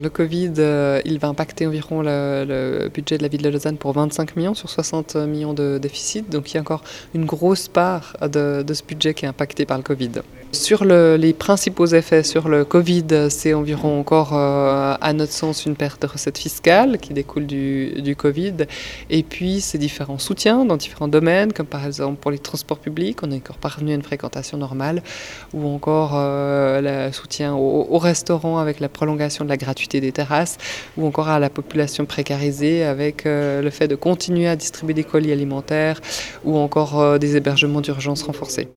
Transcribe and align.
Le 0.00 0.10
Covid, 0.10 0.52
euh, 0.58 1.02
il 1.04 1.18
va 1.18 1.26
impacter 1.26 1.66
environ 1.66 2.02
le, 2.02 2.88
budget 2.88 3.18
de 3.18 3.22
la 3.24 3.28
ville 3.28 3.42
de 3.42 3.48
Lausanne 3.48 3.78
pour 3.78 3.92
25 3.94 4.36
millions 4.36 4.54
sur 4.54 4.70
60 4.70 5.16
millions 5.16 5.54
de 5.54 5.78
déficit. 5.78 6.30
Donc 6.30 6.52
il 6.52 6.54
y 6.54 6.58
a 6.58 6.60
encore 6.60 6.84
une 7.16 7.24
grosse 7.24 7.66
part 7.66 8.14
de, 8.22 8.64
ce 8.72 8.84
budget 8.84 9.12
qui 9.12 9.24
est 9.24 9.28
impacté 9.28 9.66
par 9.66 9.76
le 9.76 9.82
Covid. 9.82 10.12
Sur 10.52 10.84
les 10.84 11.32
principaux 11.32 11.86
effets 11.86 12.22
sur 12.22 12.48
le 12.48 12.64
Covid, 12.64 13.28
c'est 13.28 13.54
environ 13.54 13.98
encore, 13.98 14.34
euh, 14.34 14.96
à 15.00 15.12
notre 15.12 15.32
sens, 15.32 15.66
une 15.66 15.74
perte 15.74 16.00
de 16.00 16.06
recettes 16.06 16.38
fiscales 16.38 16.98
qui 16.98 17.12
découle 17.12 17.46
du, 17.46 18.14
Covid. 18.16 18.54
Et 19.10 19.24
puis 19.24 19.60
ces 19.60 19.78
différents 19.78 20.18
soutiens 20.18 20.64
dans 20.64 20.76
différents 20.76 21.08
domaines, 21.08 21.52
comme 21.52 21.66
par 21.66 21.84
exemple 21.84 22.20
pour 22.20 22.30
les 22.30 22.38
transports 22.38 22.78
publics, 22.78 23.18
on 23.24 23.32
est 23.32 23.38
encore 23.38 23.58
parvenu 23.58 23.90
à 23.90 23.94
une 23.96 24.02
fréquentation 24.02 24.58
normale, 24.58 25.02
ou 25.52 25.66
encore 25.66 26.12
euh, 26.14 27.08
le 27.08 27.12
soutien 27.12 27.56
aux 27.56 27.98
restaurants 27.98 28.58
avec 28.58 28.78
la 28.78 28.88
prolongation 28.88 29.44
de 29.44 29.50
la 29.50 29.56
gratuité 29.56 29.87
des 29.88 30.12
terrasses 30.12 30.58
ou 30.96 31.06
encore 31.06 31.28
à 31.28 31.38
la 31.38 31.50
population 31.50 32.04
précarisée 32.04 32.84
avec 32.84 33.26
euh, 33.26 33.62
le 33.62 33.70
fait 33.70 33.88
de 33.88 33.96
continuer 33.96 34.46
à 34.48 34.56
distribuer 34.56 34.94
des 34.94 35.04
colis 35.04 35.32
alimentaires 35.32 36.00
ou 36.44 36.56
encore 36.56 37.00
euh, 37.00 37.18
des 37.18 37.36
hébergements 37.36 37.80
d'urgence 37.80 38.22
renforcés. 38.22 38.66